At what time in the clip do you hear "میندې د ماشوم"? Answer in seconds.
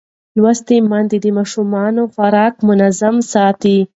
0.89-1.71